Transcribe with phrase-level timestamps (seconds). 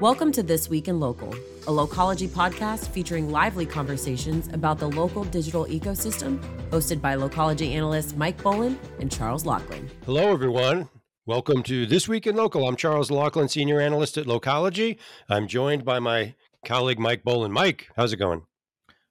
[0.00, 5.22] Welcome to This Week in Local, a Localogy podcast featuring lively conversations about the local
[5.22, 9.88] digital ecosystem, hosted by Localogy analysts Mike Boland and Charles Laughlin.
[10.04, 10.88] Hello, everyone.
[11.26, 12.66] Welcome to This Week in Local.
[12.66, 14.98] I'm Charles Laughlin, Senior Analyst at Localogy.
[15.28, 16.34] I'm joined by my
[16.64, 17.54] colleague Mike Boland.
[17.54, 18.42] Mike, how's it going?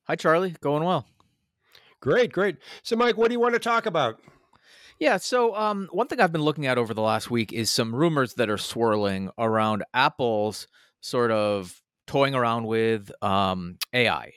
[0.07, 0.55] Hi, Charlie.
[0.59, 1.05] Going well.
[2.01, 2.57] Great, great.
[2.81, 4.19] So, Mike, what do you want to talk about?
[5.03, 7.93] Yeah, so um, one thing I've been looking at over the last week is some
[7.93, 10.65] rumors that are swirling around Apple's
[11.01, 14.31] sort of toying around with um, AI.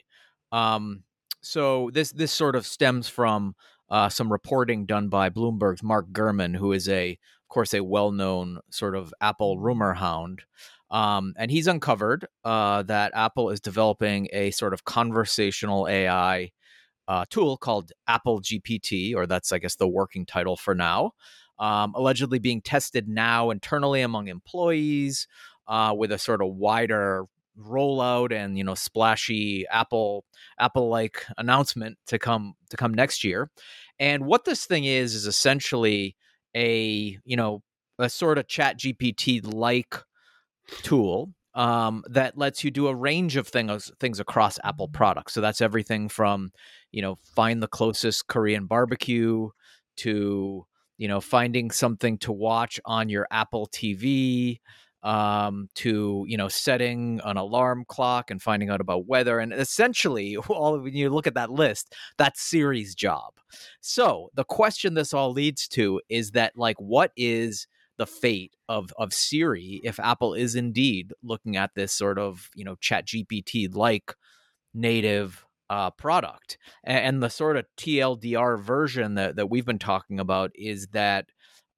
[0.51, 1.03] Um,
[1.41, 3.55] so this this sort of stems from
[3.89, 8.59] uh, some reporting done by Bloomberg's Mark Gurman, who is a, of course, a well-known
[8.69, 10.41] sort of Apple rumor hound.
[10.91, 16.51] Um, and he's uncovered uh, that Apple is developing a sort of conversational AI
[17.07, 21.11] uh, tool called Apple GPT, or that's, I guess, the working title for now,
[21.59, 25.27] um, allegedly being tested now internally among employees
[25.67, 27.25] uh, with a sort of wider
[27.59, 30.23] rollout and you know splashy apple
[30.59, 33.49] apple like announcement to come to come next year
[33.97, 36.15] and what this thing is is essentially
[36.55, 37.63] a you know
[37.97, 39.95] a sort of chat gpt like
[40.83, 45.33] tool um, that lets you do a range of things things across Apple products.
[45.33, 46.51] So that's everything from
[46.91, 49.49] you know find the closest Korean barbecue
[49.97, 50.65] to
[50.97, 54.59] you know finding something to watch on your Apple TV
[55.03, 60.35] um, to you know setting an alarm clock and finding out about weather and essentially
[60.49, 63.33] all when you look at that list that's Siri's job.
[63.81, 68.91] So the question this all leads to is that like what is the fate of
[68.97, 73.73] of Siri if Apple is indeed looking at this sort of you know Chat GPT
[73.73, 74.13] like
[74.73, 76.57] native uh, product.
[76.83, 81.25] And, the sort of TLDR version that that we've been talking about is that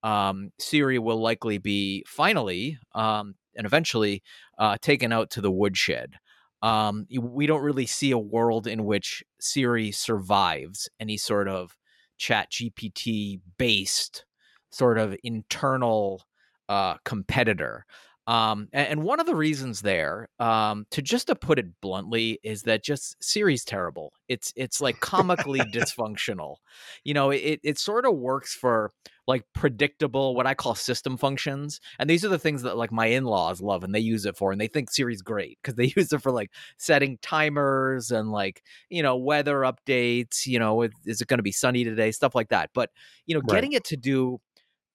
[0.04, 4.24] um, Siri will likely be finally um, and eventually
[4.58, 6.16] uh, taken out to the woodshed.
[6.62, 11.76] Um, we don't really see a world in which Siri survives any sort of
[12.18, 14.26] Chat GPT based
[14.72, 16.24] sort of internal
[16.68, 17.86] uh, competitor.
[18.30, 22.40] Um, and, and, one of the reasons there, um, to just to put it bluntly,
[22.44, 24.14] is that just Siri's terrible.
[24.28, 26.58] It's it's like comically dysfunctional.
[27.04, 28.92] You know, it it sort of works for
[29.26, 33.08] like predictable what I call system functions, and these are the things that like my
[33.08, 35.92] in laws love and they use it for, and they think Siri's great because they
[35.98, 38.62] use it for like setting timers and like
[38.92, 40.46] you know weather updates.
[40.46, 42.12] You know, is it going to be sunny today?
[42.12, 42.70] Stuff like that.
[42.76, 42.92] But
[43.26, 43.56] you know, right.
[43.56, 44.40] getting it to do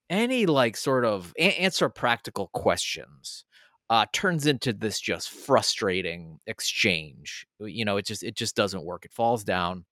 [0.09, 3.45] any like sort of a- answer practical questions
[3.89, 7.47] uh, turns into this just frustrating exchange.
[7.59, 9.05] You know, it just it just doesn't work.
[9.05, 9.85] It falls down.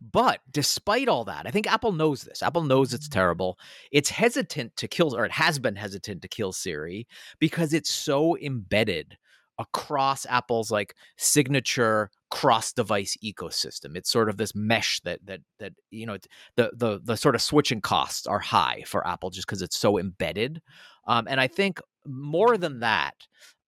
[0.00, 2.42] But despite all that, I think Apple knows this.
[2.42, 3.58] Apple knows it's terrible.
[3.90, 7.06] It's hesitant to kill, or it has been hesitant to kill Siri
[7.38, 9.16] because it's so embedded
[9.58, 13.96] across Apple's like signature cross-device ecosystem.
[13.96, 16.18] It's sort of this mesh that that that you know
[16.56, 19.98] the the the sort of switching costs are high for Apple just because it's so
[19.98, 20.62] embedded.
[21.06, 23.14] Um, and I think more than that,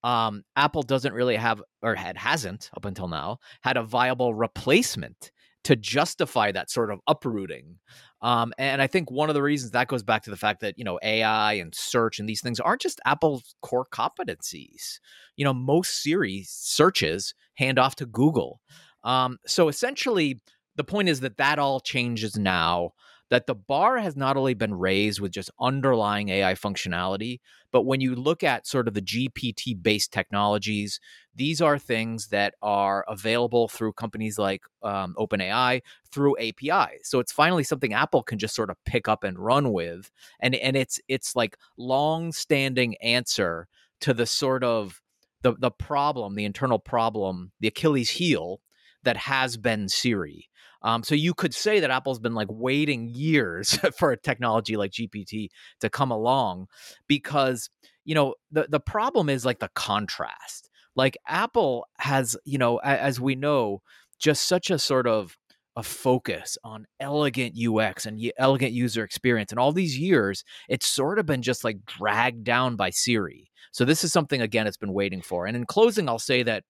[0.03, 5.31] um, Apple doesn't really have or had hasn't up until now had a viable replacement
[5.65, 7.76] to justify that sort of uprooting.
[8.22, 10.78] Um, and I think one of the reasons that goes back to the fact that,
[10.78, 14.98] you know, AI and search and these things aren't just Apple's core competencies.
[15.37, 18.60] You know, most Siri searches hand off to Google.
[19.04, 20.41] Um, so essentially,
[20.76, 22.92] the point is that that all changes now
[23.30, 27.38] that the bar has not only been raised with just underlying AI functionality,
[27.72, 30.98] but when you look at sort of the GPT based technologies,
[31.34, 35.80] these are things that are available through companies like um, OpenAI
[36.10, 36.98] through API.
[37.02, 40.10] So it's finally something Apple can just sort of pick up and run with,
[40.41, 43.68] and and it's it's like long standing answer
[44.00, 45.00] to the sort of
[45.42, 48.60] the the problem, the internal problem, the Achilles heel
[49.04, 50.50] that has been Siri.
[50.82, 54.92] Um, so you could say that Apple's been like waiting years for a technology like
[54.92, 55.48] GPT
[55.80, 56.68] to come along
[57.06, 57.68] because,
[58.04, 60.70] you know, the, the problem is like the contrast.
[60.96, 63.82] Like Apple has, you know, as we know,
[64.18, 65.36] just such a sort of
[65.77, 69.53] a focus on elegant UX and elegant user experience.
[69.53, 73.50] And all these years, it's sort of been just like dragged down by Siri.
[73.72, 75.47] So this is something again it's been waiting for.
[75.47, 76.65] And in closing, I'll say that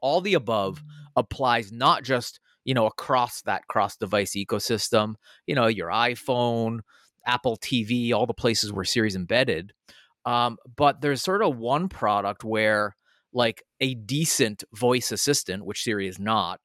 [0.00, 0.82] all the above
[1.16, 5.14] applies not just you know across that cross device ecosystem
[5.46, 6.80] you know your iphone
[7.26, 9.72] apple tv all the places where siri's embedded.
[10.26, 12.94] Um, but there's sort of one product where
[13.32, 16.60] like a decent voice assistant which siri is not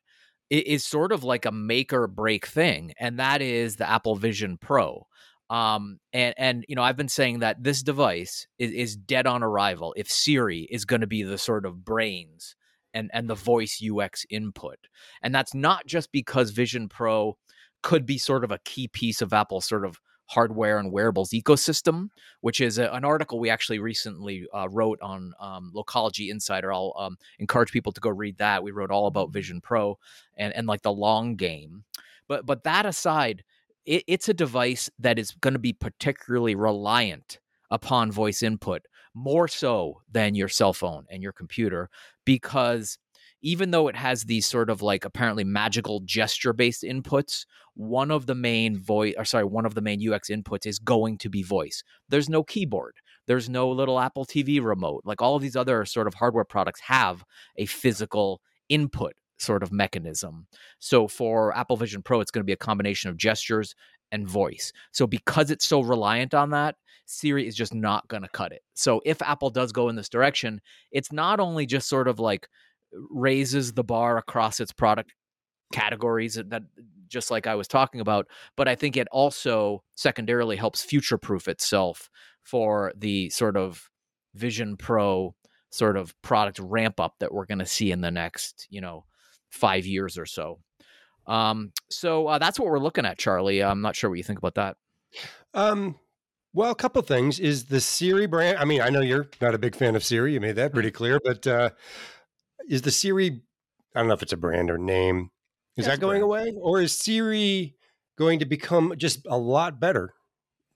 [0.50, 4.58] is sort of like a make or break thing and that is the apple vision
[4.58, 5.08] pro.
[5.50, 9.44] Um, and and you know, I've been saying that this device is, is dead on
[9.44, 12.56] arrival if Siri is going to be the sort of brains
[12.96, 14.80] and and the voice UX input.
[15.22, 17.38] And that's not just because Vision Pro
[17.84, 22.10] could be sort of a key piece of Apple's sort of hardware and wearables ecosystem,
[22.42, 26.74] which is a, an article we actually recently uh, wrote on um, Localogy Insider.
[26.74, 28.64] I'll um, encourage people to go read that.
[28.64, 30.00] We wrote all about Vision Pro
[30.36, 31.84] and and like the long game.
[32.28, 33.44] But but that aside,
[33.86, 37.40] it, it's a device that is going to be particularly reliant
[37.70, 38.84] upon voice input
[39.16, 41.90] more so than your cell phone and your computer
[42.26, 42.98] because
[43.42, 47.46] even though it has these sort of like apparently magical gesture based inputs
[47.76, 51.18] one of the main voice or sorry one of the main ux inputs is going
[51.18, 51.84] to be voice.
[52.10, 52.96] There's no keyboard.
[53.28, 55.02] There's no little apple tv remote.
[55.06, 57.24] Like all of these other sort of hardware products have
[57.56, 60.48] a physical input sort of mechanism.
[60.80, 63.76] So for apple vision pro it's going to be a combination of gestures
[64.16, 66.76] and voice so because it's so reliant on that
[67.06, 68.64] Siri is just not going to cut it.
[68.74, 70.60] So if Apple does go in this direction,
[70.92, 72.50] it's not only just sort of like
[73.12, 75.14] raises the bar across its product
[75.72, 76.64] categories that
[77.08, 78.26] just like I was talking about,
[78.58, 82.10] but I think it also secondarily helps future proof itself
[82.42, 83.88] for the sort of
[84.34, 85.36] Vision Pro
[85.70, 89.06] sort of product ramp up that we're going to see in the next, you know,
[89.52, 90.60] 5 years or so.
[91.28, 93.64] Um, so uh, that's what we're looking at, Charlie.
[93.64, 94.78] I'm not sure what you think about that.
[95.54, 95.96] Um,
[96.54, 98.58] well, a couple things is the Siri brand.
[98.60, 100.34] I mean, I know you're not a big fan of Siri.
[100.34, 100.98] You made that pretty mm-hmm.
[100.98, 101.70] clear, but uh,
[102.70, 103.42] is the Siri?
[103.96, 105.32] I don't know if it's a brand or name.
[105.78, 107.76] Is that going away, or is Siri
[108.18, 110.14] going to become just a lot better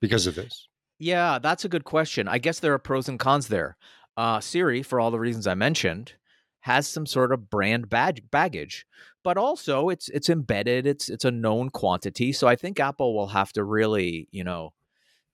[0.02, 0.68] because of this?
[1.00, 2.28] Yeah, that's a good question.
[2.28, 3.78] I guess there are pros and cons there.
[4.18, 6.14] Uh, Siri, for all the reasons I mentioned,
[6.62, 8.86] has some sort of brand badge baggage,
[9.24, 10.86] but also it's it's embedded.
[10.86, 12.32] It's it's a known quantity.
[12.32, 14.74] So I think Apple will have to really, you know,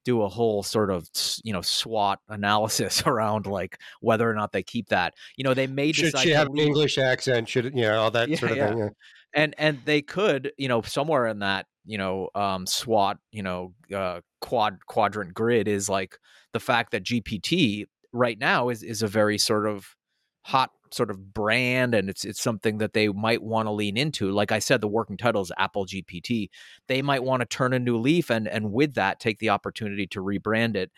[0.06, 1.10] do a whole sort of
[1.44, 5.14] you know SWOT analysis around like whether or not they keep that.
[5.36, 7.50] You know, they may should she have an English accent?
[7.50, 8.70] Should you know all that yeah, sort of yeah.
[8.70, 8.78] thing?
[8.78, 8.90] Yeah.
[9.34, 13.74] And and they could you know somewhere in that you know um, SWOT you know
[13.94, 16.18] uh, quad quadrant grid is like
[16.54, 19.96] the fact that GPT right now is is a very sort of
[20.44, 24.32] hot sort of brand and it's it's something that they might want to lean into.
[24.32, 26.50] Like I said, the working title is Apple GPT.
[26.88, 30.08] They might want to turn a new leaf and and with that take the opportunity
[30.08, 30.92] to rebrand it.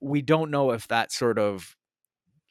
[0.00, 1.76] We don't know if that sort of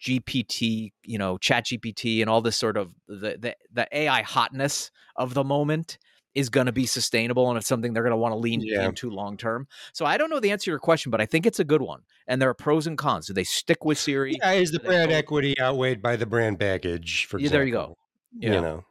[0.02, 4.92] GPT, you know, Chat GPT and all this sort of the the, the AI hotness
[5.16, 5.98] of the moment
[6.38, 8.86] is going to be sustainable and it's something they're going to want to lean yeah.
[8.86, 9.68] into long term.
[9.92, 11.82] So I don't know the answer to your question, but I think it's a good
[11.82, 12.02] one.
[12.28, 13.26] And there are pros and cons.
[13.26, 14.38] Do they stick with Siri?
[14.40, 17.26] Yeah, is the brand equity outweighed by the brand baggage?
[17.26, 17.98] For yeah, there you go.
[18.38, 18.54] Yeah.
[18.54, 18.86] You know,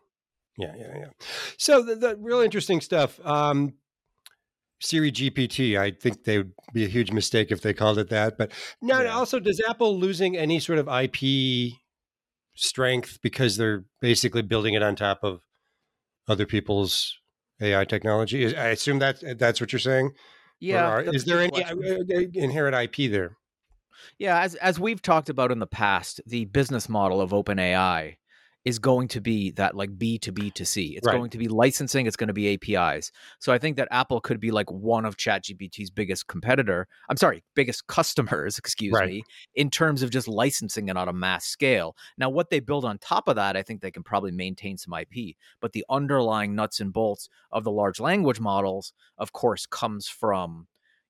[0.59, 1.07] yeah, yeah, yeah.
[1.57, 3.25] So the, the real interesting stuff.
[3.25, 3.75] Um,
[4.81, 8.37] Siri GPT, I think they would be a huge mistake if they called it that.
[8.37, 8.51] But
[8.83, 9.15] now, yeah.
[9.15, 11.75] also, does Apple losing any sort of IP
[12.57, 15.41] strength because they're basically building it on top of
[16.29, 17.19] other people's
[17.61, 18.57] AI technology.
[18.57, 20.13] I assume that that's what you're saying.
[20.61, 20.87] Yeah.
[20.87, 23.37] Are, is there any uh, uh, inherent IP there?
[24.19, 28.17] Yeah, as as we've talked about in the past, the business model of OpenAI
[28.67, 30.97] is going to be that like B to B to C.
[30.97, 31.17] It's right.
[31.17, 33.13] going to be licensing, it's going to be APIs.
[33.39, 36.89] So I think that Apple could be like one of ChatGPT's biggest competitor.
[37.09, 39.09] I'm sorry, biggest customers, excuse right.
[39.09, 39.23] me,
[39.55, 41.97] in terms of just licensing it on a mass scale.
[42.19, 44.93] Now what they build on top of that, I think they can probably maintain some
[44.93, 50.09] IP, but the underlying nuts and bolts of the large language models of course comes
[50.09, 50.67] from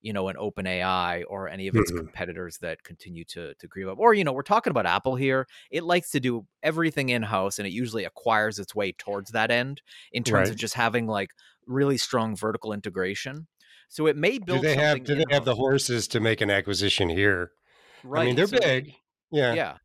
[0.06, 1.98] you know, an open AI or any of its mm-hmm.
[1.98, 3.98] competitors that continue to to creep up.
[3.98, 5.48] Or, you know, we're talking about Apple here.
[5.68, 9.82] It likes to do everything in-house and it usually acquires its way towards that end
[10.12, 10.50] in terms right.
[10.50, 11.30] of just having like
[11.66, 13.48] really strong vertical integration.
[13.88, 16.50] So it may build Do they have do they have the horses to make an
[16.50, 17.50] acquisition here?
[18.04, 18.22] Right.
[18.22, 18.92] I mean, they're so, big.
[19.32, 19.54] Yeah.
[19.54, 19.76] Yeah.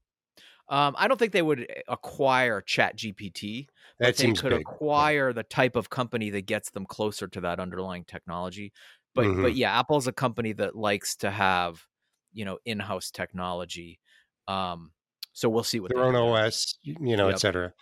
[0.69, 3.67] Um, I don't think they would eh, acquire Chat GPT,
[3.99, 4.61] but that they could big.
[4.61, 5.33] acquire yeah.
[5.33, 8.71] the type of company that gets them closer to that underlying technology.
[9.13, 9.43] But mm-hmm.
[9.43, 11.85] but yeah, Apple's a company that likes to have
[12.33, 13.99] you know in-house technology.
[14.47, 14.91] Um,
[15.33, 17.35] so we'll see what their own OS, you know, yep.
[17.35, 17.73] etc.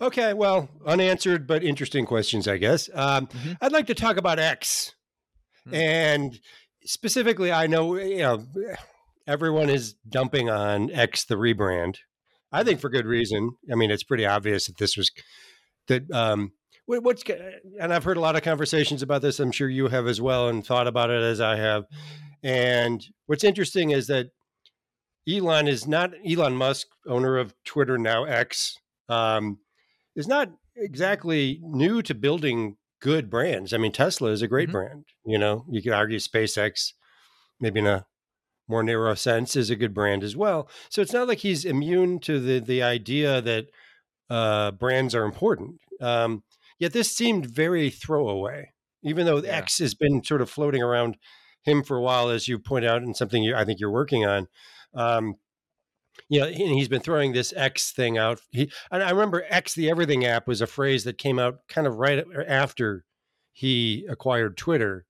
[0.00, 2.88] Okay, well, unanswered but interesting questions, I guess.
[2.94, 3.52] Um, mm-hmm.
[3.60, 4.94] I'd like to talk about X,
[5.66, 5.74] mm-hmm.
[5.74, 6.40] and
[6.84, 8.46] specifically, I know you know
[9.26, 11.96] everyone is dumping on X the rebrand.
[12.52, 13.50] I think for good reason.
[13.70, 15.10] I mean, it's pretty obvious that this was
[15.88, 16.52] that um,
[16.86, 17.22] what's
[17.80, 19.40] and I've heard a lot of conversations about this.
[19.40, 21.84] I'm sure you have as well, and thought about it as I have.
[22.42, 24.30] And what's interesting is that
[25.28, 28.78] Elon is not Elon Musk, owner of Twitter now X,
[29.08, 29.58] um,
[30.14, 33.72] is not exactly new to building good brands.
[33.72, 34.78] I mean, Tesla is a great mm-hmm.
[34.78, 35.04] brand.
[35.24, 36.92] You know, you could argue SpaceX
[37.60, 38.06] maybe in a
[38.68, 40.68] more narrow sense, is a good brand as well.
[40.88, 43.66] So it's not like he's immune to the the idea that
[44.28, 45.80] uh, brands are important.
[46.00, 46.42] Um,
[46.78, 49.50] yet this seemed very throwaway, even though yeah.
[49.50, 51.16] X has been sort of floating around
[51.62, 54.24] him for a while, as you point out, and something you, I think you're working
[54.24, 54.46] on.
[54.94, 55.34] Um,
[56.28, 58.40] you know, and he's been throwing this X thing out.
[58.50, 61.86] He, and I remember X the Everything app was a phrase that came out kind
[61.86, 63.04] of right after
[63.52, 65.06] he acquired Twitter,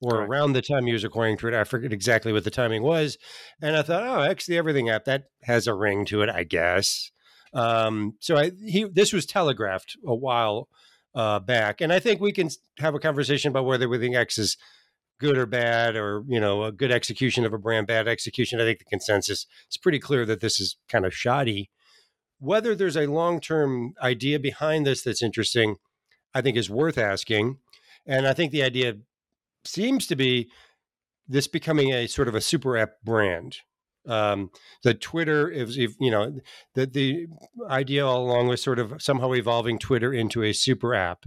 [0.00, 0.28] or right.
[0.28, 1.58] around the time he was acquiring Twitter.
[1.58, 3.18] I forget exactly what the timing was,
[3.60, 6.44] and I thought, oh, X the Everything app that has a ring to it, I
[6.44, 7.10] guess.
[7.52, 10.68] Um, so I he this was telegraphed a while
[11.14, 14.38] uh, back, and I think we can have a conversation about whether we think X
[14.38, 14.56] is
[15.20, 18.60] good or bad, or you know, a good execution of a brand, bad execution.
[18.60, 21.70] I think the consensus is pretty clear that this is kind of shoddy.
[22.38, 25.76] Whether there's a long term idea behind this that's interesting,
[26.34, 27.58] I think is worth asking.
[28.06, 28.96] And I think the idea
[29.64, 30.50] seems to be
[31.26, 33.58] this becoming a sort of a super app brand.
[34.06, 34.50] Um,
[34.82, 36.38] the Twitter is, you know,
[36.74, 37.26] the the
[37.68, 41.24] idea all along was sort of somehow evolving Twitter into a super app,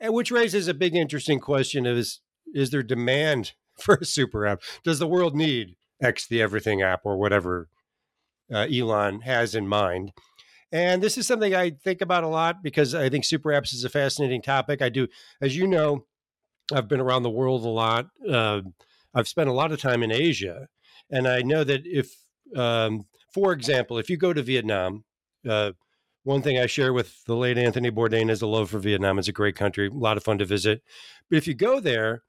[0.00, 2.20] and which raises a big interesting question: is
[2.54, 4.62] is there demand for a super app?
[4.84, 7.68] Does the world need X the Everything app or whatever
[8.52, 10.12] uh, Elon has in mind?
[10.72, 13.84] And this is something I think about a lot because I think super apps is
[13.84, 14.80] a fascinating topic.
[14.80, 15.06] I do,
[15.40, 16.06] as you know,
[16.72, 18.06] I've been around the world a lot.
[18.28, 18.62] Uh,
[19.14, 20.68] I've spent a lot of time in Asia,
[21.12, 22.12] and I know that if,
[22.56, 25.04] um, for example, if you go to Vietnam,
[25.48, 25.72] uh,
[26.24, 29.18] one thing I share with the late Anthony Bourdain is a love for Vietnam.
[29.18, 30.82] It's a great country, a lot of fun to visit.
[31.28, 32.22] But if you go there,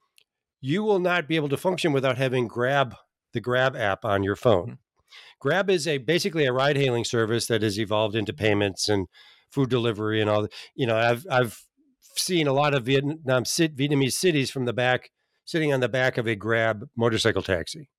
[0.62, 2.96] you will not be able to function without having Grab,
[3.34, 4.63] the Grab app on your phone.
[4.63, 4.74] Mm-hmm.
[5.40, 9.08] Grab is a basically a ride hailing service that has evolved into payments and
[9.52, 10.48] food delivery and all.
[10.74, 11.62] You know, I've I've
[12.16, 15.12] seen a lot of Vietnam Vietnamese cities from the back,
[15.46, 17.90] sitting on the back of a Grab motorcycle taxi.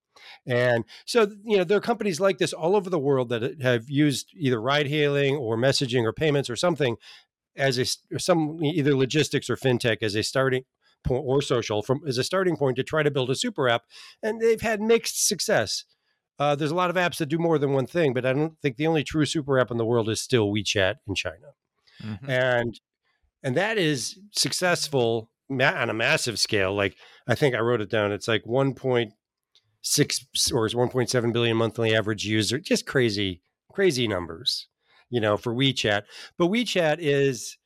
[0.47, 3.89] And so, you know, there are companies like this all over the world that have
[3.89, 6.97] used either ride hailing or messaging or payments or something
[7.57, 10.65] as a some either logistics or fintech as a starting
[11.05, 13.83] point or social from as a starting point to try to build a super app,
[14.23, 15.85] and they've had mixed success.
[16.39, 18.59] Uh, there's a lot of apps that do more than one thing, but I don't
[18.61, 21.53] think the only true super app in the world is still WeChat in China,
[22.03, 22.29] mm-hmm.
[22.29, 22.81] and
[23.43, 26.75] and that is successful on a massive scale.
[26.75, 26.97] Like
[27.29, 28.13] I think I wrote it down.
[28.13, 28.43] It's like
[29.85, 32.59] 1.6 or 1.7 billion monthly average user.
[32.59, 34.69] Just crazy, crazy numbers,
[35.11, 36.03] you know, for WeChat.
[36.39, 37.59] But WeChat is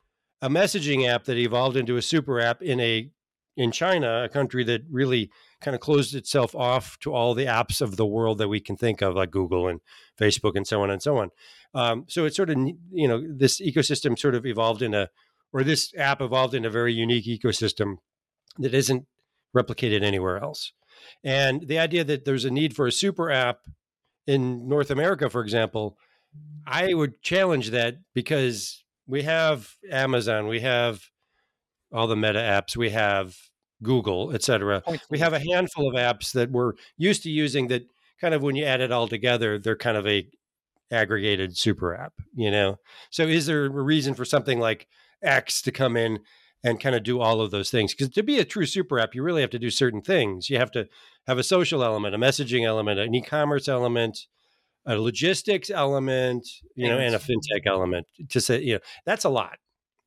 [0.42, 3.10] a messaging app that evolved into a super app in a
[3.56, 7.80] in China, a country that really kind of closed itself off to all the apps
[7.80, 9.80] of the world that we can think of, like Google and
[10.16, 11.30] Facebook and so on and so on.
[11.74, 15.08] Um, so it sort of, you know, this ecosystem sort of evolved in a,
[15.52, 17.96] or this app evolved in a very unique ecosystem
[18.58, 19.06] that isn't
[19.56, 20.72] replicated anywhere else.
[21.24, 23.60] And the idea that there's a need for a super app
[24.26, 25.98] in North America, for example,
[26.66, 31.02] I would challenge that because we have Amazon, we have
[31.92, 33.36] all the meta apps, we have
[33.82, 34.82] Google, et cetera.
[35.10, 37.86] We have a handful of apps that we're used to using that
[38.20, 40.28] kind of when you add it all together, they're kind of a
[40.90, 42.78] aggregated super app, you know.
[43.10, 44.88] So is there a reason for something like
[45.22, 46.20] X to come in
[46.64, 47.94] and kind of do all of those things?
[47.94, 50.50] Because to be a true super app, you really have to do certain things.
[50.50, 50.88] You have to
[51.26, 54.26] have a social element, a messaging element, an e-commerce element,
[54.86, 58.06] a logistics element, you know, and a fintech element.
[58.30, 59.58] To say, you know, that's a lot,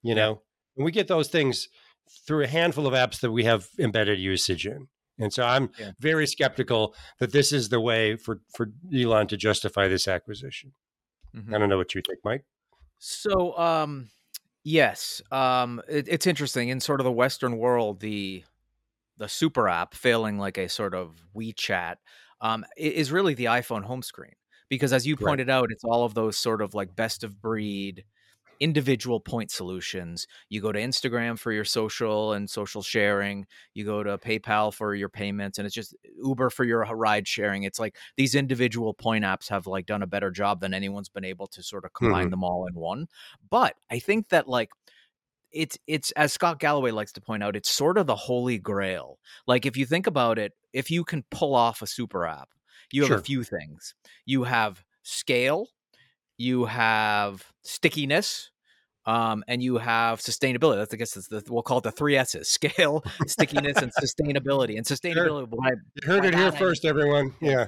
[0.01, 0.41] you know.
[0.75, 1.67] And we get those things
[2.25, 4.87] through a handful of apps that we have embedded usage in.
[5.19, 5.91] And so I'm yeah.
[5.99, 10.73] very skeptical that this is the way for, for Elon to justify this acquisition.
[11.35, 11.53] Mm-hmm.
[11.53, 12.43] I don't know what you think, Mike.
[12.97, 14.09] So, um,
[14.63, 18.43] yes, um, it, it's interesting in sort of the Western world, the
[19.17, 21.97] the super app failing like a sort of WeChat
[22.41, 24.33] um, is really the iPhone home screen
[24.69, 28.03] because, as you pointed out, it's all of those sort of like best of breed
[28.61, 30.27] individual point solutions.
[30.47, 33.47] You go to Instagram for your social and social sharing.
[33.73, 37.63] You go to PayPal for your payments, and it's just Uber for your ride sharing.
[37.63, 41.25] It's like these individual point apps have like done a better job than anyone's been
[41.25, 42.29] able to sort of combine mm-hmm.
[42.29, 43.07] them all in one.
[43.49, 44.69] But I think that like
[45.51, 49.17] it's it's as Scott Galloway likes to point out, it's sort of the holy grail.
[49.47, 52.49] Like if you think about it, if you can pull off a super app,
[52.91, 53.17] you have sure.
[53.17, 53.95] a few things.
[54.25, 55.67] You have scale,
[56.37, 58.51] you have stickiness,
[59.05, 60.77] um, and you have sustainability.
[60.77, 64.77] That's I guess it's the, we'll call it the three S's: scale, stickiness, and sustainability.
[64.77, 65.49] And sustainability.
[65.49, 65.59] Sure.
[65.59, 67.33] By, you heard it here first, I mean, everyone.
[67.41, 67.67] Yeah.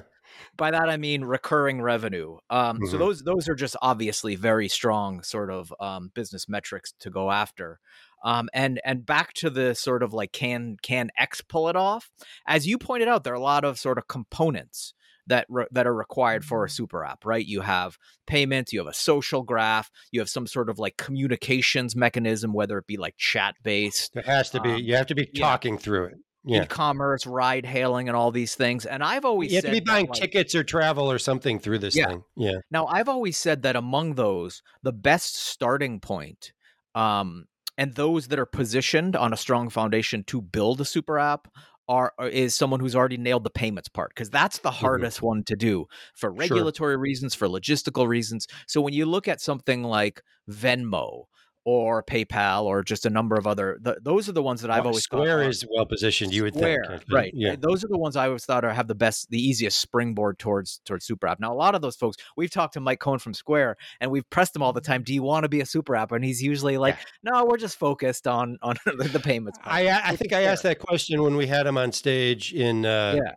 [0.56, 2.38] By that I mean recurring revenue.
[2.50, 2.86] Um, mm-hmm.
[2.86, 7.30] So those those are just obviously very strong sort of um, business metrics to go
[7.30, 7.78] after.
[8.24, 12.10] Um, and and back to the sort of like can can X pull it off?
[12.46, 14.94] As you pointed out, there are a lot of sort of components
[15.26, 16.72] that re- that are required for a mm-hmm.
[16.72, 17.44] super app, right?
[17.44, 21.96] You have payments, you have a social graph, you have some sort of like communications
[21.96, 24.12] mechanism, whether it be like chat based.
[24.14, 24.70] There has to be.
[24.70, 25.80] Um, you have to be talking yeah.
[25.80, 26.14] through it.
[26.46, 26.64] Yeah.
[26.64, 28.84] E-commerce, ride hailing, and all these things.
[28.84, 31.78] And I've always you have to be buying like, tickets or travel or something through
[31.78, 32.08] this yeah.
[32.08, 32.22] thing.
[32.36, 32.58] Yeah.
[32.70, 36.52] Now I've always said that among those, the best starting point
[36.94, 41.48] um, and those that are positioned on a strong foundation to build a super app
[41.88, 44.84] are uh, is someone who's already nailed the payments part because that's the mm-hmm.
[44.84, 45.26] hardest mm-hmm.
[45.26, 46.98] one to do for regulatory sure.
[46.98, 51.24] reasons for logistical reasons so when you look at something like venmo
[51.64, 53.78] or PayPal or just a number of other.
[53.80, 56.34] The, those are the ones that I've always Square is well positioned.
[56.34, 57.32] You would Square, think, right?
[57.34, 60.38] Yeah, those are the ones I always thought are have the best, the easiest springboard
[60.38, 61.40] towards towards super app.
[61.40, 64.28] Now, a lot of those folks, we've talked to Mike Cohen from Square, and we've
[64.28, 65.02] pressed him all the time.
[65.02, 66.12] Do you want to be a super app?
[66.12, 67.32] And he's usually like, yeah.
[67.32, 69.58] No, we're just focused on on the payments.
[69.58, 69.74] Part.
[69.74, 73.14] I I think I asked that question when we had him on stage in uh,
[73.16, 73.34] yeah.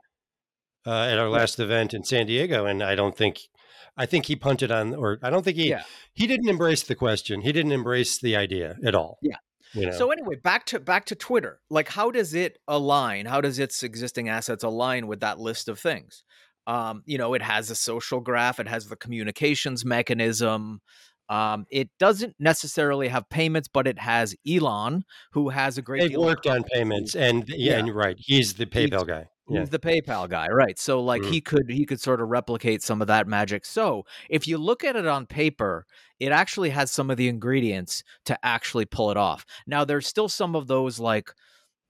[0.85, 3.49] Uh, at our last event in San Diego, and I don't think
[3.97, 5.83] I think he punted on, or I don't think he yeah.
[6.13, 7.41] he didn't embrace the question.
[7.41, 9.17] He didn't embrace the idea at all.
[9.21, 9.37] Yeah.
[9.73, 9.91] You know?
[9.91, 11.59] So anyway, back to back to Twitter.
[11.69, 13.25] Like, how does it align?
[13.25, 16.23] How does its existing assets align with that list of things?
[16.67, 18.59] Um, you know, it has a social graph.
[18.59, 20.81] It has the communications mechanism.
[21.29, 26.01] Um, it doesn't necessarily have payments, but it has Elon, who has a great.
[26.01, 29.25] They've worked on payments, and yeah, yeah, and right, he's the PayPal he's, guy.
[29.49, 29.61] Yeah.
[29.61, 30.77] He's the PayPal guy, right?
[30.77, 31.29] So like mm.
[31.29, 33.65] he could he could sort of replicate some of that magic.
[33.65, 35.85] So if you look at it on paper,
[36.19, 39.45] it actually has some of the ingredients to actually pull it off.
[39.65, 41.31] Now there's still some of those like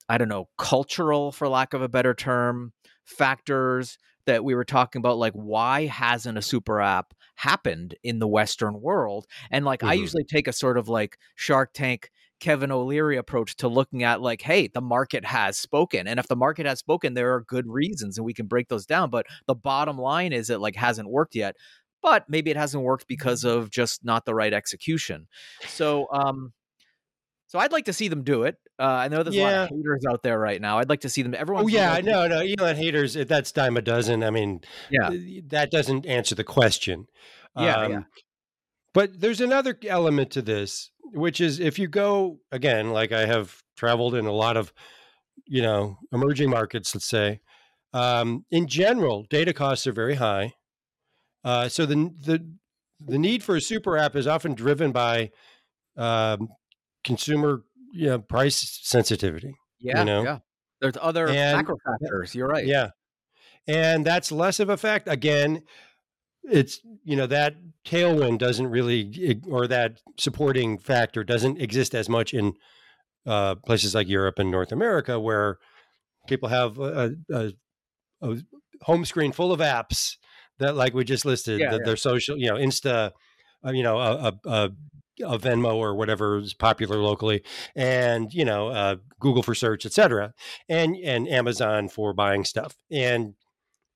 [0.08, 2.72] I don't know, cultural for lack of a better term,
[3.04, 8.28] factors that we were talking about like why hasn't a super app happened in the
[8.28, 9.26] western world?
[9.50, 9.90] And like mm-hmm.
[9.90, 12.10] I usually take a sort of like Shark Tank
[12.40, 16.06] Kevin O'Leary approach to looking at like, hey, the market has spoken.
[16.06, 18.86] And if the market has spoken, there are good reasons and we can break those
[18.86, 19.10] down.
[19.10, 21.56] But the bottom line is it like hasn't worked yet.
[22.00, 23.58] But maybe it hasn't worked because mm-hmm.
[23.58, 25.26] of just not the right execution.
[25.66, 26.52] So um
[27.48, 28.56] so I'd like to see them do it.
[28.78, 29.42] Uh, I know there's yeah.
[29.42, 30.78] a lot of haters out there right now.
[30.78, 31.34] I'd like to see them.
[31.34, 31.64] Everyone.
[31.64, 32.40] Oh yeah, no, no.
[32.40, 33.16] Elon haters.
[33.16, 34.22] If that's dime a dozen.
[34.22, 35.08] I mean, yeah,
[35.46, 37.06] that doesn't answer the question.
[37.56, 38.02] Yeah, um, yeah.
[38.98, 43.62] But there's another element to this, which is if you go again, like I have
[43.76, 44.72] traveled in a lot of,
[45.46, 47.38] you know, emerging markets, let's say,
[47.92, 50.54] um, in general, data costs are very high.
[51.44, 52.44] Uh, so the the
[52.98, 55.30] the need for a super app is often driven by
[55.96, 56.48] um,
[57.04, 59.54] consumer you know, price sensitivity.
[59.78, 60.22] Yeah, you know?
[60.24, 60.38] yeah.
[60.80, 62.34] There's other and, macro factors.
[62.34, 62.66] You're right.
[62.66, 62.88] Yeah,
[63.68, 65.06] and that's less of a fact.
[65.06, 65.62] Again,
[66.44, 72.34] it's you know that tailwind doesn't really or that supporting factor doesn't exist as much
[72.34, 72.54] in
[73.26, 75.58] uh, places like Europe and North America where
[76.26, 77.52] people have a, a,
[78.22, 78.36] a,
[78.82, 80.16] home screen full of apps
[80.58, 81.82] that like we just listed yeah, that yeah.
[81.84, 83.10] they're social you know insta
[83.66, 84.70] uh, you know a, a,
[85.22, 87.42] a Venmo or whatever is popular locally,
[87.74, 90.32] and you know uh, Google for search, etc.,
[90.68, 92.76] and and Amazon for buying stuff.
[92.90, 93.34] And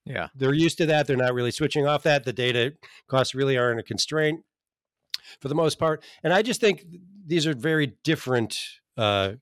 [0.04, 0.28] yeah.
[0.34, 1.06] They're used to that.
[1.06, 2.24] They're not really switching off that.
[2.24, 2.74] The data
[3.08, 4.40] costs really aren't a constraint
[5.40, 6.02] for the most part.
[6.22, 6.84] And I just think
[7.26, 8.58] these are very different
[8.96, 9.34] uh,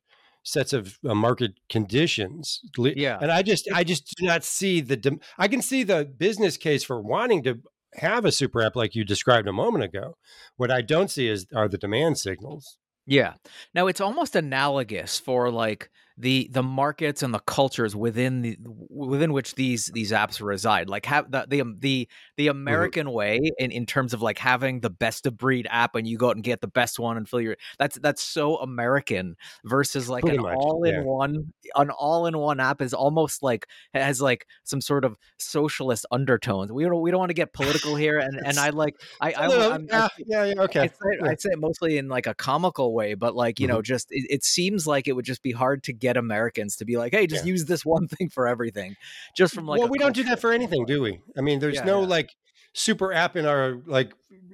[0.42, 2.60] sets of uh, market conditions.
[2.76, 3.18] Yeah.
[3.20, 6.84] And I just I just do not see the I can see the business case
[6.84, 7.60] for wanting to
[7.94, 10.16] have a super app like you described a moment ago.
[10.56, 12.78] What I don't see is are the demand signals.
[13.06, 13.34] Yeah.
[13.74, 15.90] Now it's almost analogous for like
[16.20, 18.56] the the markets and the cultures within the
[18.90, 22.58] within which these these apps reside like have the the um, the, the mm-hmm.
[22.58, 23.16] american mm-hmm.
[23.16, 26.28] way in, in terms of like having the best of breed app and you go
[26.28, 30.22] out and get the best one and fill your that's that's so american versus like
[30.22, 31.02] Pretty an much, all in yeah.
[31.02, 36.04] one an all in one app is almost like has like some sort of socialist
[36.10, 39.32] undertones we don't we don't want to get political here and and i like i
[39.38, 41.28] i I'm, yeah, yeah, yeah okay I'd say, yeah.
[41.28, 43.76] I'd say, mostly in like a comical way but like you mm-hmm.
[43.76, 46.76] know just it, it seems like it would just be hard to get get Americans
[46.76, 47.52] to be like, hey, just yeah.
[47.52, 48.96] use this one thing for everything.
[49.36, 51.20] Just from like Well, we don't do that for anything, do we?
[51.36, 52.08] I mean, there's yeah, no yeah.
[52.08, 52.30] like
[52.72, 54.12] super app in our like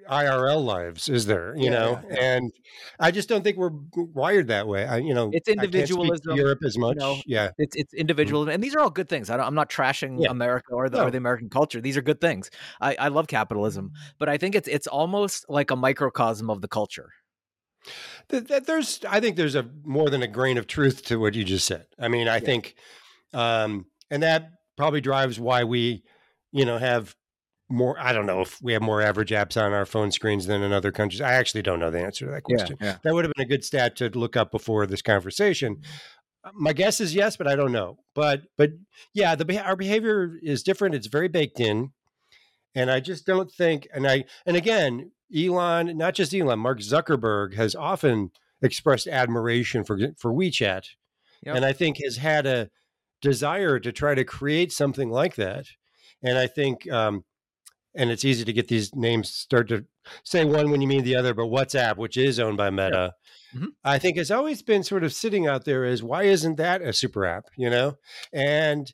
[0.08, 1.54] IRL lives, is there?
[1.56, 2.52] You know, and
[3.00, 4.86] I just don't think we're wired that way.
[4.86, 6.36] I, you know, it's individualism.
[6.36, 7.50] Europe as much, you know, yeah.
[7.58, 8.00] It's it's mm-hmm.
[8.00, 9.30] individualism, and these are all good things.
[9.30, 11.04] I am not trashing America or the no.
[11.06, 11.80] or the American culture.
[11.80, 12.50] These are good things.
[12.80, 16.68] I, I love capitalism, but I think it's it's almost like a microcosm of the
[16.68, 17.10] culture
[18.28, 21.66] there's i think there's a more than a grain of truth to what you just
[21.66, 21.86] said.
[21.98, 22.40] I mean i yeah.
[22.40, 22.74] think
[23.32, 26.02] um and that probably drives why we
[26.52, 27.14] you know have
[27.68, 30.62] more i don't know if we have more average apps on our phone screens than
[30.62, 31.20] in other countries.
[31.20, 32.76] I actually don't know the answer to that question.
[32.80, 32.96] yeah, yeah.
[33.02, 35.82] that would have been a good stat to look up before this conversation.
[36.44, 37.98] Uh, my guess is yes but i don't know.
[38.14, 38.70] But but
[39.14, 40.94] yeah the our behavior is different.
[40.94, 41.92] It's very baked in
[42.76, 47.54] and i just don't think and i and again elon not just elon mark zuckerberg
[47.54, 48.30] has often
[48.62, 50.84] expressed admiration for for wechat
[51.42, 51.56] yep.
[51.56, 52.70] and i think has had a
[53.20, 55.66] desire to try to create something like that
[56.22, 57.24] and i think um,
[57.96, 59.84] and it's easy to get these names start to
[60.22, 63.14] say one when you mean the other, but WhatsApp, which is owned by Meta,
[63.52, 63.58] yeah.
[63.58, 63.68] mm-hmm.
[63.84, 66.92] I think has always been sort of sitting out there as why isn't that a
[66.92, 67.96] super app, you know?
[68.32, 68.92] And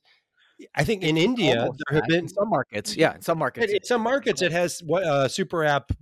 [0.75, 4.03] I think in India there have been some markets, yeah, in some markets, in some
[4.03, 5.93] markets it has what uh, super app,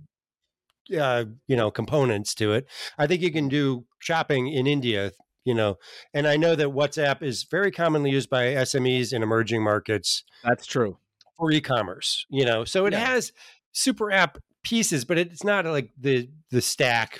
[0.97, 2.67] uh, you know, components to it.
[2.97, 5.11] I think you can do shopping in India,
[5.45, 5.77] you know,
[6.13, 10.23] and I know that WhatsApp is very commonly used by SMEs in emerging markets.
[10.43, 10.97] That's true
[11.37, 12.63] for e-commerce, you know.
[12.63, 13.05] So it yeah.
[13.05, 13.31] has
[13.71, 17.19] super app pieces, but it's not like the the stack,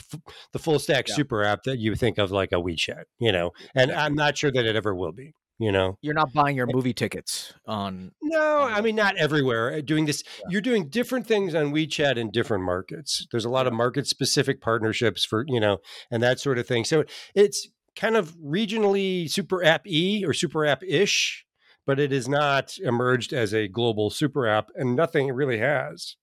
[0.52, 1.16] the full stack yeah.
[1.16, 3.52] super app that you think of like a WeChat, you know.
[3.76, 3.92] And.
[3.92, 5.34] I'm not sure that it ever will be.
[5.62, 8.12] You know, you're not buying your movie tickets on.
[8.22, 9.74] No, I mean not everywhere.
[9.74, 13.28] Uh, doing this, you're doing different things on WeChat in different markets.
[13.32, 15.78] There's a lot of market specific partnerships for you know,
[16.10, 16.84] and that sort of thing.
[16.84, 17.04] So
[17.36, 21.46] it's kind of regionally super app e or super app ish
[21.86, 26.16] but it has not emerged as a global super app, and nothing really has.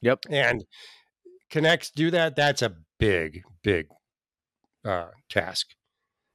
[0.00, 0.20] Yep.
[0.30, 0.64] And
[1.50, 2.36] Connext do that.
[2.36, 3.88] That's a big, big
[4.84, 5.66] uh, task,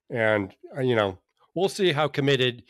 [0.10, 1.20] and uh, you know
[1.56, 2.64] we'll see how committed.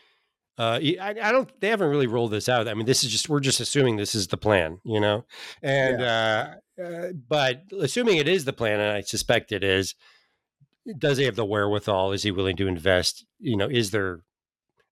[0.57, 1.49] Uh, I, I, don't.
[1.59, 2.69] They haven't really rolled this out.
[2.69, 5.25] I mean, this is just we're just assuming this is the plan, you know.
[5.61, 6.55] And yeah.
[6.79, 9.95] uh, uh, but assuming it is the plan, and I suspect it is,
[10.97, 12.13] does he have the wherewithal?
[12.13, 13.25] Is he willing to invest?
[13.39, 14.21] You know, is there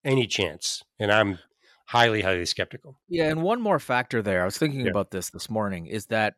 [0.03, 0.83] any chance.
[0.99, 1.39] And I'm
[1.87, 2.99] highly, highly skeptical.
[3.07, 3.29] Yeah.
[3.29, 4.91] And one more factor there, I was thinking yeah.
[4.91, 6.35] about this this morning, is that,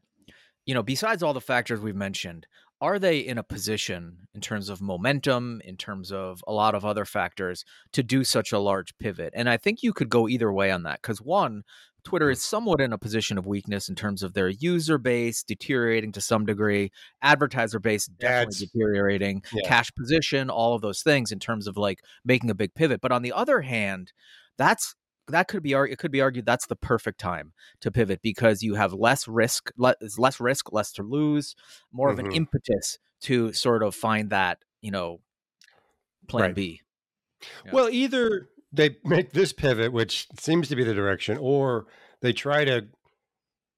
[0.65, 2.47] you know, besides all the factors we've mentioned,
[2.81, 6.83] are they in a position in terms of momentum, in terms of a lot of
[6.83, 9.33] other factors to do such a large pivot?
[9.35, 11.01] And I think you could go either way on that.
[11.01, 11.63] Because one,
[12.03, 12.33] Twitter hmm.
[12.33, 16.21] is somewhat in a position of weakness in terms of their user base deteriorating to
[16.21, 19.67] some degree, advertiser base definitely deteriorating, yeah.
[19.67, 23.01] cash position, all of those things in terms of like making a big pivot.
[23.01, 24.11] But on the other hand,
[24.57, 24.95] that's
[25.27, 25.93] that could be argued.
[25.93, 29.71] it could be argued that's the perfect time to pivot because you have less risk
[29.77, 31.55] less risk less to lose
[31.91, 32.13] more mm-hmm.
[32.13, 32.37] of an mm-hmm.
[32.37, 35.19] impetus to sort of find that you know
[36.27, 36.55] plan right.
[36.55, 36.81] b
[37.65, 37.71] yeah.
[37.71, 41.85] well either they make this pivot, which seems to be the direction, or
[42.21, 42.87] they try to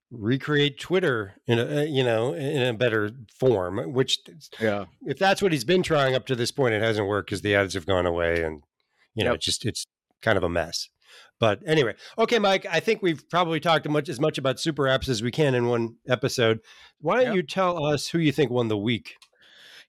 [0.10, 3.94] recreate Twitter in a you know in a better form.
[3.94, 4.20] Which
[4.60, 7.42] yeah, if that's what he's been trying up to this point, it hasn't worked because
[7.42, 8.64] the ads have gone away, and
[9.14, 9.38] you know yep.
[9.38, 9.86] it's just it's
[10.22, 10.90] kind of a mess.
[11.40, 15.08] But anyway, okay, Mike, I think we've probably talked much as much about super apps
[15.08, 16.60] as we can in one episode.
[17.00, 17.36] Why don't yep.
[17.36, 19.18] you tell us who you think won the week?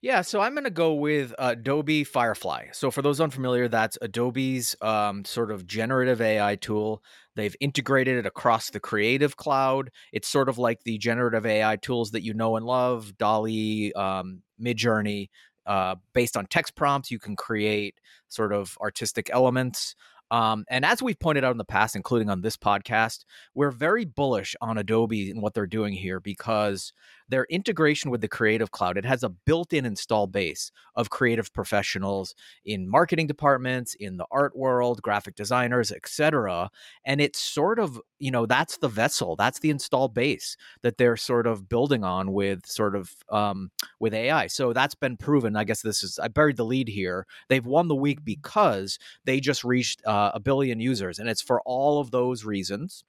[0.01, 2.67] Yeah, so I'm going to go with Adobe Firefly.
[2.71, 7.03] So for those unfamiliar, that's Adobe's um, sort of generative AI tool.
[7.35, 9.91] They've integrated it across the Creative Cloud.
[10.13, 14.41] It's sort of like the generative AI tools that you know and love, DALL-E, um,
[14.61, 15.29] Midjourney.
[15.65, 17.95] Uh, based on text prompts, you can create
[18.29, 19.95] sort of artistic elements.
[20.31, 24.05] Um, and as we've pointed out in the past, including on this podcast, we're very
[24.05, 26.93] bullish on Adobe and what they're doing here because
[27.29, 32.35] their integration with the Creative Cloud, it has a built-in install base of creative professionals
[32.65, 36.69] in marketing departments, in the art world, graphic designers, etc.
[37.05, 41.17] And it's sort of, you know, that's the vessel, that's the install base that they're
[41.17, 44.47] sort of building on with sort of um, with AI.
[44.47, 45.55] So that's been proven.
[45.55, 47.25] I guess this is I buried the lead here.
[47.47, 51.61] They've won the week because they just reached uh, a billion users, and it's for
[51.61, 53.03] all of those reasons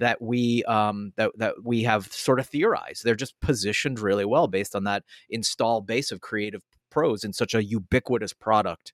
[0.00, 3.04] that we um, that that we have sort of theorized.
[3.04, 7.54] They're just positioned really well based on that install base of creative pros in such
[7.54, 8.92] a ubiquitous product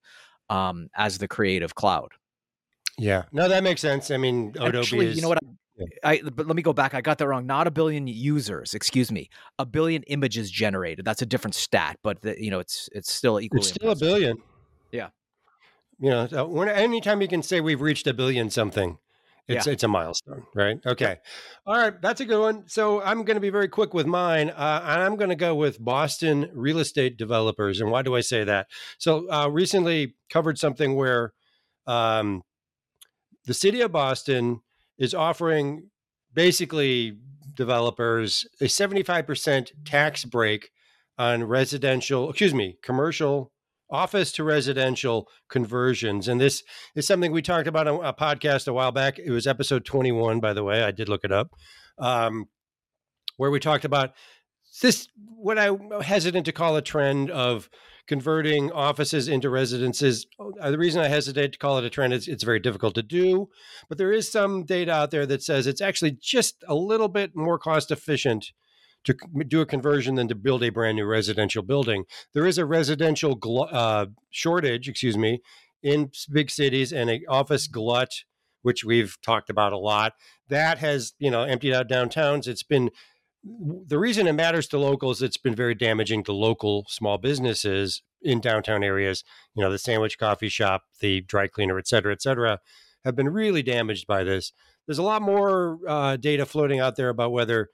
[0.50, 2.12] um, as the Creative Cloud.
[2.98, 4.10] Yeah, no, that makes sense.
[4.10, 5.16] I mean, Adobe Actually, is...
[5.16, 5.38] you know what?
[6.04, 6.94] I, I, but let me go back.
[6.94, 7.46] I got that wrong.
[7.46, 9.28] Not a billion users, excuse me.
[9.58, 11.04] A billion images generated.
[11.04, 13.60] That's a different stat, but the, you know, it's it's still equally.
[13.60, 14.08] It's still impressive.
[14.08, 14.36] a billion.
[14.92, 15.08] Yeah.
[15.98, 18.98] You know, when anytime you can say we've reached a billion something,
[19.48, 19.72] it's yeah.
[19.72, 20.78] it's a milestone, right?
[20.84, 21.18] Okay,
[21.66, 22.64] all right, that's a good one.
[22.66, 24.50] So I'm going to be very quick with mine.
[24.50, 28.44] Uh, I'm going to go with Boston real estate developers, and why do I say
[28.44, 28.66] that?
[28.98, 31.32] So uh, recently covered something where
[31.86, 32.42] um,
[33.44, 34.60] the city of Boston
[34.98, 35.90] is offering
[36.34, 37.18] basically
[37.54, 40.70] developers a 75% tax break
[41.18, 43.52] on residential, excuse me, commercial
[43.90, 46.28] office to residential conversions.
[46.28, 46.62] And this
[46.94, 49.18] is something we talked about on a podcast a while back.
[49.18, 50.82] It was episode 21, by the way.
[50.82, 51.50] I did look it up.
[51.98, 52.46] um,
[53.36, 54.12] where we talked about
[54.82, 55.70] this, what I
[56.02, 57.68] hesitant to call a trend of
[58.06, 60.26] converting offices into residences.
[60.60, 63.02] Uh, the reason I hesitate to call it a trend is it's very difficult to
[63.02, 63.48] do,
[63.88, 67.34] but there is some data out there that says it's actually just a little bit
[67.34, 68.52] more cost efficient
[69.06, 69.14] to
[69.48, 72.04] do a conversion than to build a brand new residential building.
[72.34, 75.40] There is a residential gl- uh, shortage, excuse me,
[75.82, 78.10] in big cities and an office glut,
[78.62, 80.12] which we've talked about a lot.
[80.48, 82.46] That has, you know, emptied out downtowns.
[82.46, 82.90] It's been
[83.44, 85.22] the reason it matters to locals.
[85.22, 89.22] It's been very damaging to local small businesses in downtown areas.
[89.54, 92.58] You know, the sandwich coffee shop, the dry cleaner, et cetera, et cetera,
[93.04, 94.52] have been really damaged by this.
[94.86, 97.68] There's a lot more uh, data floating out there about whether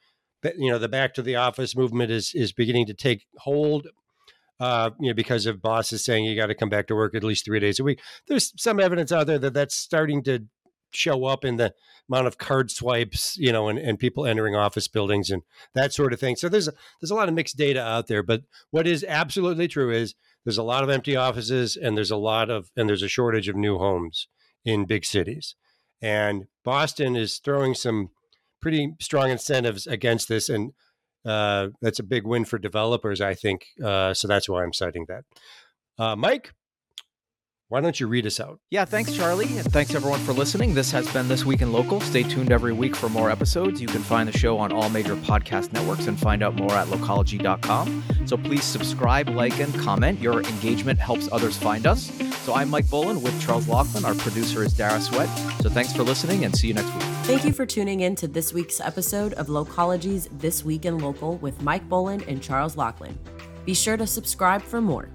[0.57, 3.89] you know the back to the office movement is is beginning to take hold
[4.61, 7.25] uh, you know, because of bosses saying you got to come back to work at
[7.25, 8.01] least three days a week.
[8.29, 10.47] There's some evidence out there that that's starting to
[10.93, 11.75] show up in the
[12.09, 15.43] amount of card swipes, you know, and, and people entering office buildings and
[15.75, 16.37] that sort of thing.
[16.37, 18.23] So there's a, there's a lot of mixed data out there.
[18.23, 22.17] But what is absolutely true is there's a lot of empty offices and there's a
[22.17, 24.29] lot of and there's a shortage of new homes
[24.65, 25.57] in big cities.
[26.01, 28.11] And Boston is throwing some
[28.63, 30.73] pretty strong incentives against this, and
[31.25, 33.67] uh, that's a big win for developers, I think.
[33.83, 35.25] Uh, so that's why I'm citing that.
[35.99, 36.53] Uh, Mike,
[37.73, 38.61] why don't you read us out?
[38.71, 39.47] Yeah, thanks, Charlie.
[39.57, 40.75] And thanks, everyone, for listening.
[40.75, 42.03] This has been This Week in Local.
[42.03, 43.81] Stay tuned every week for more episodes.
[43.81, 46.89] You can find the show on all major podcast networks and find out more at
[46.89, 48.05] localogy.com.
[48.27, 50.21] So please subscribe, like, and comment.
[50.21, 52.13] Your engagement helps others find us.
[52.43, 54.05] So I'm Mike Boland with Charles Laughlin.
[54.05, 55.31] Our producer is Dara Sweat.
[55.63, 57.03] So thanks for listening and see you next week.
[57.25, 61.39] Thank you for tuning in to this week's episode of Localogy's This Week in Local
[61.39, 63.19] with Mike Boland and Charles Laughlin.
[63.65, 65.09] Be sure to subscribe for more.